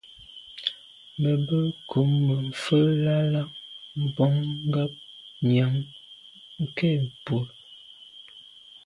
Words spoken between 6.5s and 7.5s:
nke mbwe.